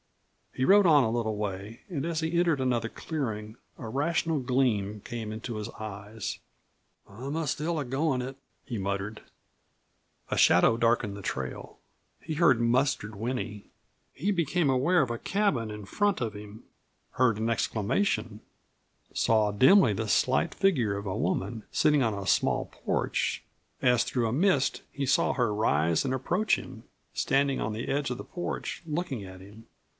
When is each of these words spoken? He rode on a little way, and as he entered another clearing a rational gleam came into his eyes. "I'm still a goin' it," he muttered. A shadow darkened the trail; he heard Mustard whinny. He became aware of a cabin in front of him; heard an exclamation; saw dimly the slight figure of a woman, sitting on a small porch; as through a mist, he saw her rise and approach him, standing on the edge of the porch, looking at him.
He 0.53 0.65
rode 0.65 0.85
on 0.87 1.03
a 1.03 1.11
little 1.11 1.37
way, 1.37 1.81
and 1.87 2.05
as 2.05 2.19
he 2.19 2.37
entered 2.37 2.59
another 2.59 2.89
clearing 2.89 3.55
a 3.77 3.87
rational 3.87 4.39
gleam 4.39 4.99
came 5.01 5.31
into 5.31 5.55
his 5.55 5.69
eyes. 5.79 6.39
"I'm 7.07 7.37
still 7.45 7.79
a 7.79 7.85
goin' 7.85 8.21
it," 8.21 8.35
he 8.65 8.77
muttered. 8.77 9.21
A 10.29 10.37
shadow 10.37 10.75
darkened 10.75 11.15
the 11.15 11.21
trail; 11.21 11.77
he 12.19 12.33
heard 12.33 12.59
Mustard 12.59 13.15
whinny. 13.15 13.69
He 14.11 14.31
became 14.31 14.69
aware 14.69 15.01
of 15.01 15.09
a 15.11 15.19
cabin 15.19 15.71
in 15.71 15.85
front 15.85 16.19
of 16.19 16.33
him; 16.33 16.63
heard 17.11 17.37
an 17.37 17.49
exclamation; 17.49 18.41
saw 19.13 19.51
dimly 19.51 19.93
the 19.93 20.07
slight 20.09 20.53
figure 20.53 20.97
of 20.97 21.05
a 21.05 21.15
woman, 21.17 21.63
sitting 21.71 22.03
on 22.03 22.15
a 22.15 22.27
small 22.27 22.65
porch; 22.65 23.43
as 23.81 24.03
through 24.03 24.27
a 24.27 24.33
mist, 24.33 24.81
he 24.91 25.05
saw 25.05 25.31
her 25.33 25.53
rise 25.53 26.03
and 26.03 26.13
approach 26.13 26.57
him, 26.57 26.83
standing 27.13 27.61
on 27.61 27.71
the 27.71 27.87
edge 27.87 28.09
of 28.09 28.17
the 28.17 28.23
porch, 28.25 28.83
looking 28.85 29.23
at 29.23 29.39
him. 29.41 29.67